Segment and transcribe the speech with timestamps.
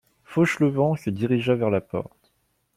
[0.23, 2.31] Fauchelevent se dirigea vers la porte.